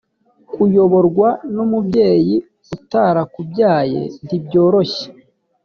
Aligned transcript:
kuyoborwa 0.51 1.29
n 1.53 1.55
umubyeyi 1.65 2.35
utarakubyaye 2.75 4.01
ntibyoroshye 4.25 5.05